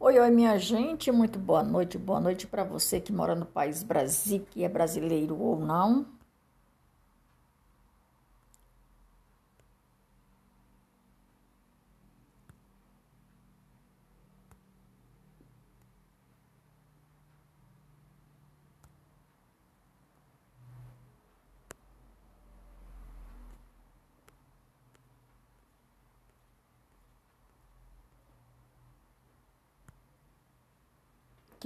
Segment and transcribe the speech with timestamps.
[0.00, 3.82] Oi, oi, minha gente, muito boa noite, boa noite para você que mora no país
[3.82, 6.06] Brasil, que é brasileiro ou não.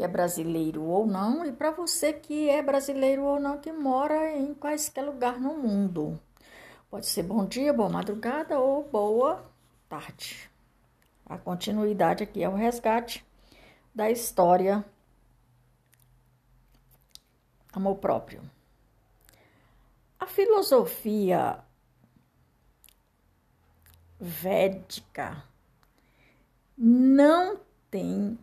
[0.00, 4.34] Que é brasileiro ou não, e para você que é brasileiro ou não, que mora
[4.34, 6.18] em quaisquer lugar no mundo.
[6.90, 9.44] Pode ser bom dia, boa madrugada ou boa
[9.90, 10.50] tarde.
[11.26, 13.22] A continuidade aqui é o resgate
[13.94, 14.82] da história
[17.70, 18.40] amor próprio.
[20.18, 21.62] A filosofia
[24.18, 25.44] védica
[26.74, 28.38] não tem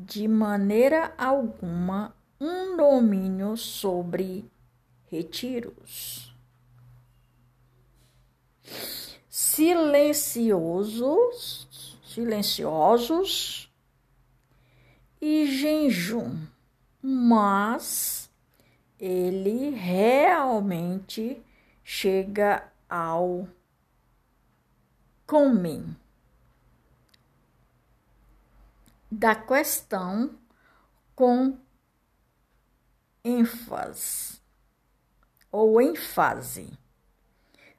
[0.00, 4.48] de maneira alguma um domínio sobre
[5.10, 6.32] retiros.
[9.28, 10.38] Silenciosos,
[12.04, 13.68] silenciosos
[15.20, 16.46] e jejum,
[17.02, 18.30] mas
[19.00, 21.42] ele realmente
[21.82, 23.48] chega ao
[25.26, 25.82] comer
[29.10, 30.38] da questão
[31.14, 31.58] com
[33.24, 34.40] ênfase
[35.50, 36.78] ou ênfase.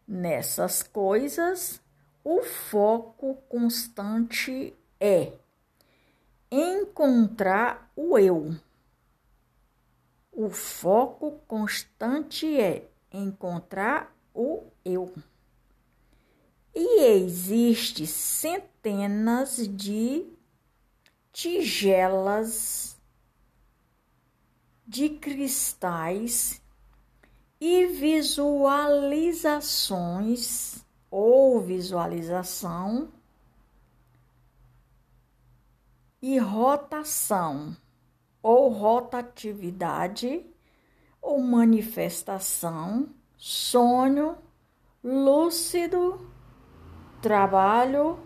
[0.08, 1.80] Nessas coisas,
[2.24, 5.34] o foco constante é
[6.52, 8.56] encontrar o eu.
[10.32, 15.14] O foco constante é encontrar o eu.
[16.74, 20.26] E existe centenas de
[21.32, 23.00] tigelas
[24.86, 26.62] de cristais
[27.62, 33.10] e visualizações ou visualização
[36.22, 37.76] e rotação
[38.42, 40.46] ou rotatividade
[41.22, 44.38] ou manifestação, sonho
[45.04, 46.32] lúcido,
[47.22, 48.20] trabalho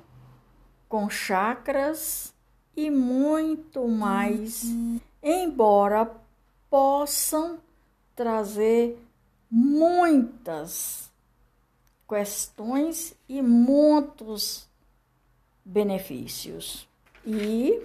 [0.88, 2.33] com chakras
[2.76, 4.64] e muito mais,
[5.22, 6.12] embora
[6.70, 7.60] possam
[8.16, 8.98] trazer
[9.50, 11.12] muitas
[12.08, 14.68] questões e muitos
[15.64, 16.88] benefícios.
[17.26, 17.82] E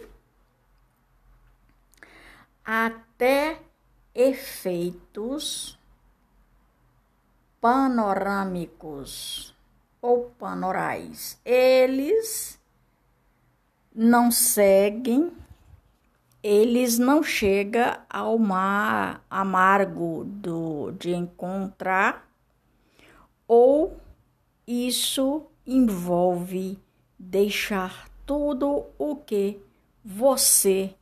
[2.65, 3.60] até
[4.15, 5.78] efeitos
[7.60, 9.54] panorâmicos
[10.00, 11.41] ou panorais.
[11.44, 12.58] Eles
[14.00, 15.32] não seguem,
[16.41, 22.31] eles não chegam ao mar amargo do, de encontrar,
[23.48, 24.00] ou
[24.64, 26.78] isso envolve
[27.19, 29.60] deixar tudo o que
[30.04, 30.94] você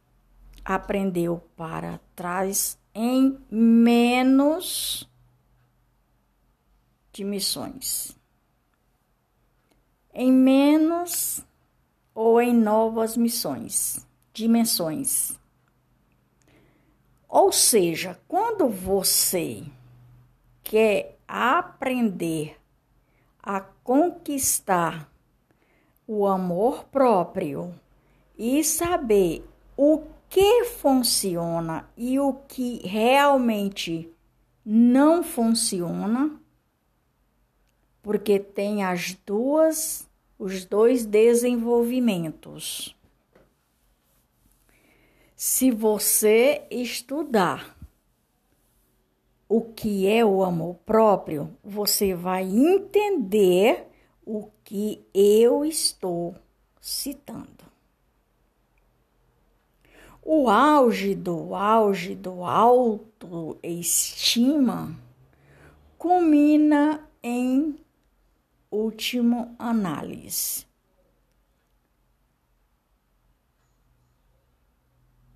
[0.65, 5.07] aprendeu para trás em menos
[7.13, 8.17] de missões.
[10.15, 11.45] Em menos
[12.17, 15.39] ou em novas missões, dimensões.
[17.29, 19.63] Ou seja, quando você
[20.65, 22.57] quer aprender
[23.43, 25.13] a conquistar
[26.07, 27.79] o amor próprio
[28.39, 34.11] e saber o que funciona e o que realmente
[34.65, 36.41] não funciona,
[38.03, 42.95] porque tem as duas os dois desenvolvimentos.
[45.35, 47.77] Se você estudar
[49.49, 53.87] o que é o amor próprio, você vai entender
[54.25, 56.35] o que eu estou
[56.81, 57.65] citando.
[60.23, 63.87] O auge do auge do autoestima
[65.97, 67.79] culmina em
[68.71, 70.65] último análise.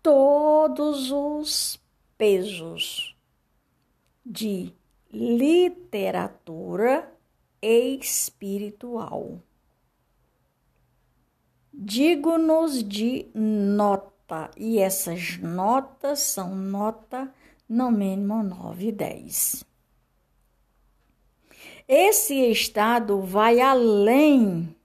[0.00, 1.82] todos os
[2.16, 3.16] pesos
[4.24, 4.72] de
[5.12, 7.12] literatura
[7.60, 9.42] espiritual.
[11.74, 17.34] Digo-nos de nota, e essas notas são nota
[17.68, 19.64] no mínimo 9 e 10.
[21.90, 24.76] Esse estado vai além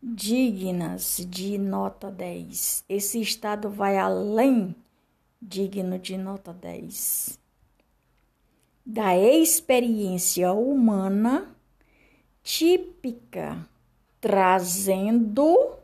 [0.00, 2.84] dignas de nota 10.
[2.88, 4.72] Esse estado vai além
[5.42, 7.40] digno de nota 10
[8.86, 11.56] da experiência humana
[12.42, 13.66] típica,
[14.20, 15.76] trazendo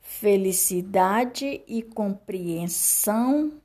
[0.00, 3.62] felicidade e compreensão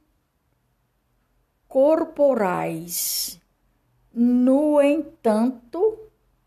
[1.68, 3.42] corporais.
[4.20, 5.96] No entanto,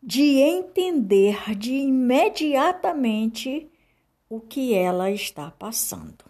[0.04, 3.68] de entender de imediatamente
[4.30, 6.26] o que ela está passando.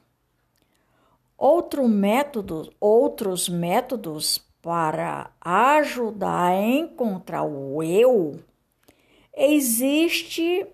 [1.38, 8.40] Outro método, outros métodos para ajudar a encontrar o eu,
[9.36, 10.66] existe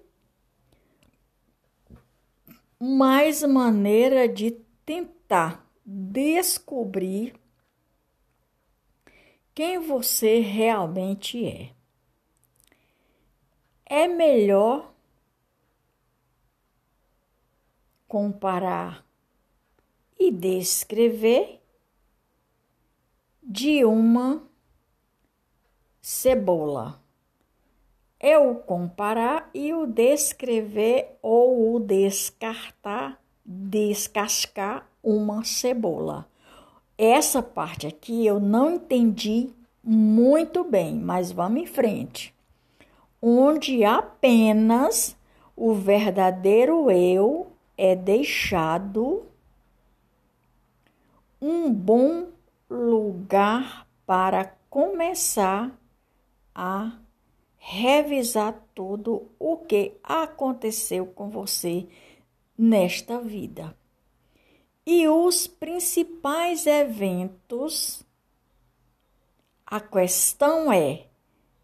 [2.79, 4.51] mais maneira de
[4.85, 7.35] tentar descobrir
[9.53, 11.81] quem você realmente é
[13.93, 14.93] é melhor
[18.07, 19.05] comparar
[20.17, 21.61] e descrever
[23.43, 24.47] de uma
[26.01, 27.03] cebola.
[28.21, 36.27] É o comparar e o descrever ou o descartar, descascar uma cebola.
[36.97, 39.49] Essa parte aqui eu não entendi
[39.83, 42.31] muito bem, mas vamos em frente
[43.21, 45.15] onde apenas
[45.55, 49.23] o verdadeiro eu é deixado
[51.39, 52.29] um bom
[52.69, 55.71] lugar para começar
[56.55, 56.93] a
[57.63, 61.87] revisar tudo o que aconteceu com você
[62.57, 63.77] nesta vida.
[64.83, 68.03] E os principais eventos,
[69.63, 71.05] a questão é,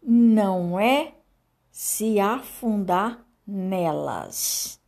[0.00, 1.14] não é
[1.68, 4.80] se afundar nelas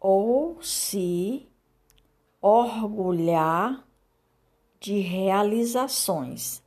[0.00, 1.46] ou se
[2.40, 3.86] orgulhar
[4.80, 6.62] de realizações.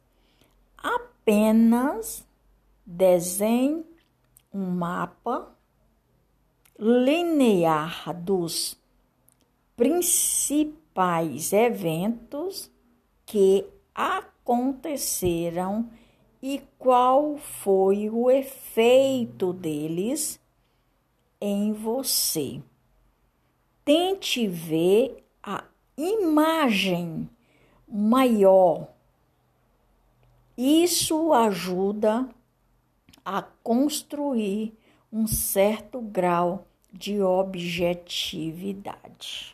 [0.78, 2.27] Apenas
[2.88, 3.86] desenhe
[4.54, 5.54] um mapa
[6.80, 8.82] linear dos
[9.76, 12.72] principais eventos
[13.26, 15.90] que aconteceram
[16.42, 20.40] e qual foi o efeito deles
[21.42, 22.62] em você.
[23.84, 25.66] Tente ver a
[25.98, 27.30] imagem
[27.86, 28.88] maior.
[30.58, 32.30] Isso ajuda
[33.30, 34.74] a construir
[35.12, 39.54] um certo grau de objetividade.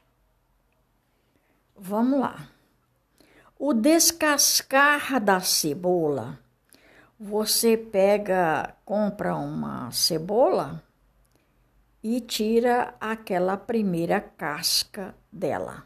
[1.76, 2.48] Vamos lá.
[3.58, 6.38] O descascar da cebola.
[7.20, 10.84] Você pega, compra uma cebola
[12.04, 15.84] e tira aquela primeira casca dela.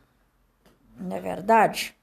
[1.00, 1.96] Não é verdade?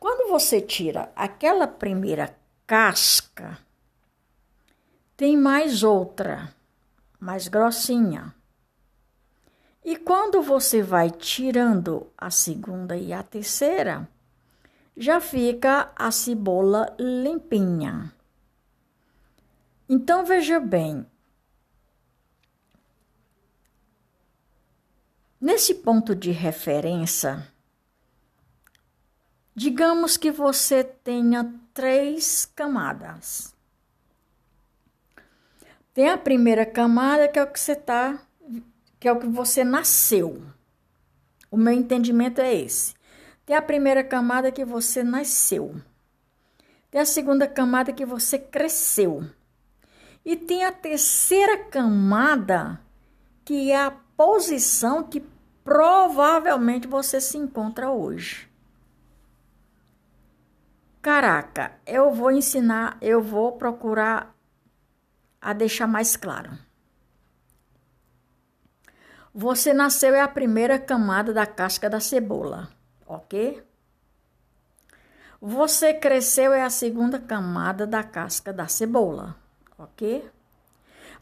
[0.00, 3.56] Quando você tira aquela primeira casca,
[5.20, 6.50] tem mais outra,
[7.20, 8.34] mais grossinha.
[9.84, 14.08] E quando você vai tirando a segunda e a terceira,
[14.96, 18.14] já fica a cebola limpinha.
[19.86, 21.04] Então veja bem,
[25.38, 27.46] nesse ponto de referência,
[29.54, 33.59] digamos que você tenha três camadas.
[36.00, 38.18] Tem a primeira camada que é o que você tá,
[38.98, 40.42] que é o que você nasceu.
[41.50, 42.94] O meu entendimento é esse.
[43.44, 45.74] Tem a primeira camada que você nasceu.
[46.90, 49.26] Tem a segunda camada que você cresceu.
[50.24, 52.80] E tem a terceira camada
[53.44, 55.22] que é a posição que
[55.62, 58.48] provavelmente você se encontra hoje.
[61.02, 64.34] Caraca, eu vou ensinar, eu vou procurar
[65.40, 66.50] a deixar mais claro.
[69.32, 72.68] Você nasceu é a primeira camada da casca da cebola,
[73.06, 73.64] ok?
[75.40, 79.36] Você cresceu é a segunda camada da casca da cebola,
[79.78, 80.28] ok?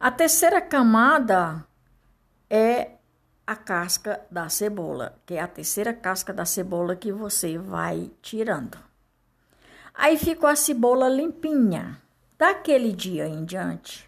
[0.00, 1.64] A terceira camada
[2.48, 2.92] é
[3.46, 8.78] a casca da cebola, que é a terceira casca da cebola que você vai tirando.
[9.94, 12.00] Aí ficou a cebola limpinha.
[12.38, 14.07] Daquele dia em diante,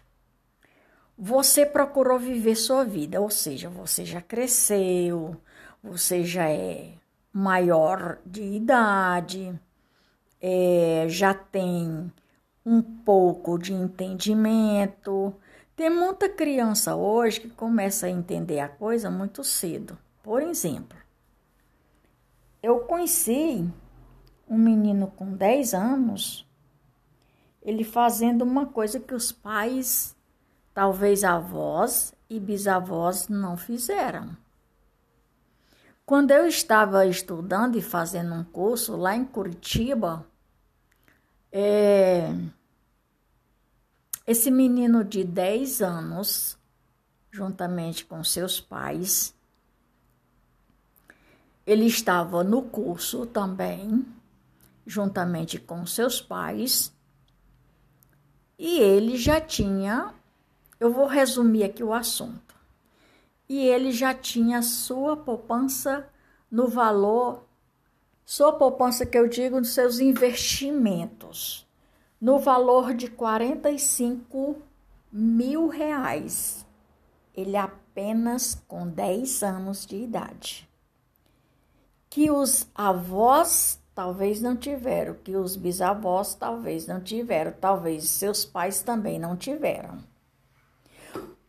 [1.23, 5.39] você procurou viver sua vida, ou seja, você já cresceu,
[5.83, 6.93] você já é
[7.31, 9.53] maior de idade,
[10.41, 12.11] é, já tem
[12.65, 15.31] um pouco de entendimento.
[15.75, 19.95] Tem muita criança hoje que começa a entender a coisa muito cedo.
[20.23, 20.97] Por exemplo,
[22.63, 23.63] eu conheci
[24.49, 26.49] um menino com 10 anos,
[27.61, 30.19] ele fazendo uma coisa que os pais
[30.73, 34.35] Talvez avós e bisavós não fizeram.
[36.05, 40.25] Quando eu estava estudando e fazendo um curso lá em Curitiba,
[41.51, 42.33] é,
[44.25, 46.57] esse menino de 10 anos,
[47.31, 49.35] juntamente com seus pais,
[51.65, 54.05] ele estava no curso também,
[54.85, 56.93] juntamente com seus pais,
[58.57, 60.13] e ele já tinha
[60.81, 62.55] eu vou resumir aqui o assunto.
[63.47, 66.09] E ele já tinha sua poupança
[66.49, 67.43] no valor,
[68.25, 71.67] sua poupança que eu digo dos seus investimentos,
[72.19, 74.59] no valor de 45
[75.11, 76.65] mil reais.
[77.35, 80.67] Ele apenas com 10 anos de idade.
[82.09, 88.81] Que os avós talvez não tiveram, que os bisavós talvez não tiveram, talvez seus pais
[88.81, 90.09] também não tiveram.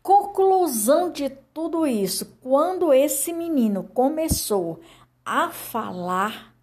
[0.03, 4.81] Conclusão de tudo isso, quando esse menino começou
[5.25, 6.53] a falar,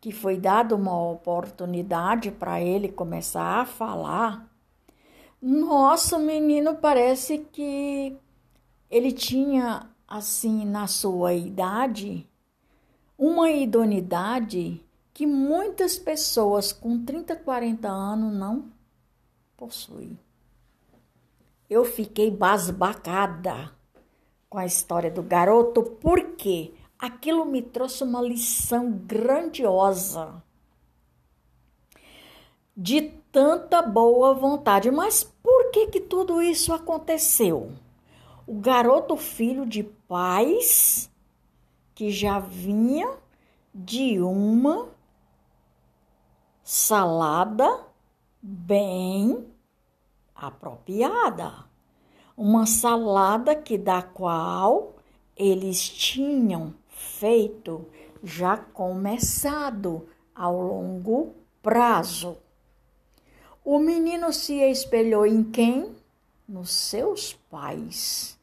[0.00, 4.52] que foi dada uma oportunidade para ele começar a falar,
[5.40, 8.16] nossa, o menino parece que
[8.90, 12.28] ele tinha, assim, na sua idade,
[13.16, 18.64] uma idoneidade que muitas pessoas com 30, 40 anos não
[19.56, 20.25] possuem.
[21.68, 23.72] Eu fiquei basbacada
[24.48, 30.42] com a história do garoto, porque aquilo me trouxe uma lição grandiosa
[32.76, 34.90] de tanta boa vontade.
[34.90, 37.72] Mas por que que tudo isso aconteceu?
[38.46, 41.10] O garoto filho de pais
[41.94, 43.16] que já vinha
[43.74, 44.88] de uma
[46.62, 47.84] salada
[48.40, 49.46] bem
[50.36, 51.64] apropriada.
[52.36, 54.96] Uma salada que da qual
[55.36, 57.86] eles tinham feito
[58.22, 62.36] já começado ao longo prazo.
[63.64, 65.94] O menino se espelhou em quem?
[66.48, 68.38] Nos seus pais.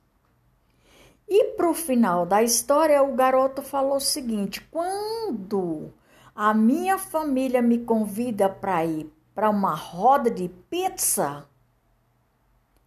[1.28, 5.94] E para o final da história, o garoto falou o seguinte: quando
[6.36, 11.48] a minha família me convida para ir para uma roda de pizza,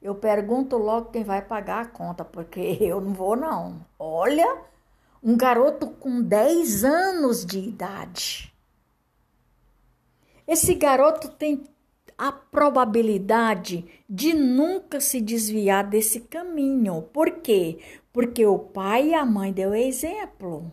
[0.07, 3.85] eu pergunto logo quem vai pagar a conta, porque eu não vou, não.
[3.99, 4.63] Olha,
[5.21, 8.55] um garoto com 10 anos de idade.
[10.47, 11.65] esse garoto tem
[12.17, 17.03] a probabilidade de nunca se desviar desse caminho.
[17.13, 17.81] Por quê?
[18.13, 20.73] Porque o pai e a mãe deu exemplo.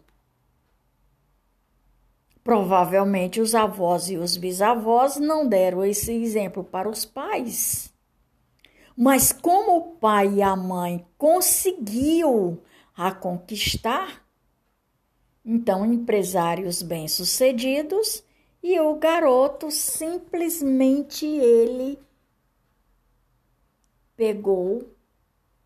[2.43, 7.92] Provavelmente os avós e os bisavós não deram esse exemplo para os pais.
[8.95, 12.61] Mas como o pai e a mãe conseguiu
[12.95, 14.23] a conquistar,
[15.43, 18.23] então empresários bem-sucedidos
[18.61, 21.99] e o garoto simplesmente ele
[24.15, 24.95] pegou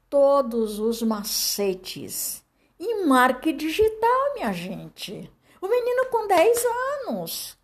[0.09, 2.43] todos os macetes
[2.79, 5.29] em marketing digital, minha gente.
[5.61, 6.63] O menino com 10
[7.07, 7.56] anos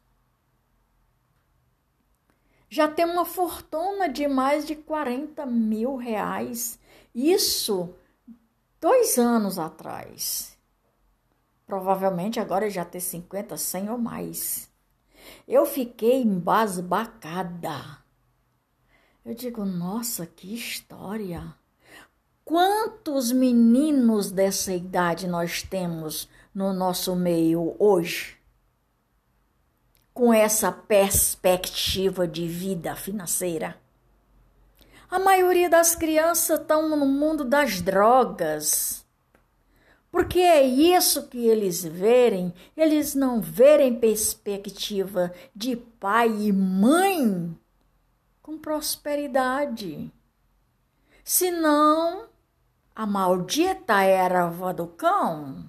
[2.74, 6.80] já tem uma fortuna de mais de 40 mil reais.
[7.14, 7.94] Isso
[8.82, 10.58] dois anos atrás.
[11.68, 14.72] Provavelmente agora já tem 50, 100 ou mais.
[15.48, 18.00] Eu fiquei embasbacada.
[19.24, 21.54] Eu digo, nossa, que história!
[22.44, 28.43] Quantos meninos dessa idade nós temos no nosso meio hoje?
[30.14, 33.76] Com essa perspectiva de vida financeira?
[35.10, 39.04] A maioria das crianças estão no mundo das drogas.
[40.12, 47.58] Porque é isso que eles verem, eles não verem perspectiva de pai e mãe
[48.40, 50.14] com prosperidade.
[51.24, 52.28] Senão,
[52.96, 55.68] a maldita erva do cão.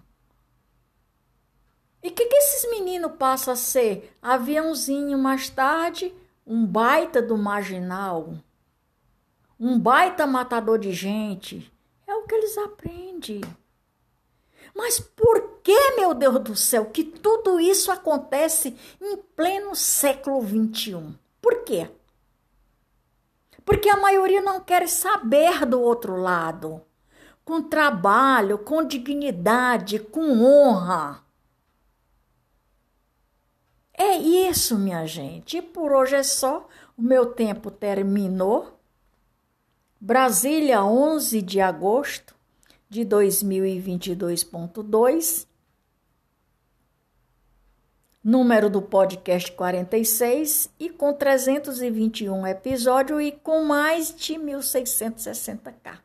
[2.05, 4.15] E o que, que esses meninos passam a ser?
[4.21, 6.15] Aviãozinho mais tarde,
[6.47, 8.35] um baita do marginal,
[9.59, 11.73] um baita matador de gente.
[12.07, 13.41] É o que eles aprendem.
[14.75, 21.17] Mas por que, meu Deus do céu, que tudo isso acontece em pleno século XXI?
[21.41, 21.91] Por quê?
[23.65, 26.83] Porque a maioria não quer saber do outro lado
[27.47, 31.25] com trabalho, com dignidade, com honra.
[33.97, 35.59] É isso, minha gente.
[35.59, 36.67] E por hoje é só.
[36.97, 38.77] O meu tempo terminou.
[40.01, 42.35] Brasília, 11 de agosto
[42.91, 45.47] de 2022.2.
[48.23, 55.99] Número do podcast 46 e com 321 episódios e com mais de 1660k.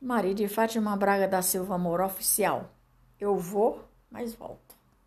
[0.00, 2.68] Maria de Fátima Braga da Silva Amor Oficial.
[3.18, 4.63] Eu vou, mas volto.